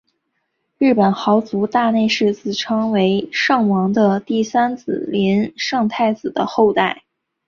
[0.79, 7.03] 日本豪族大内氏自称是圣王的第三子琳圣太子的后代。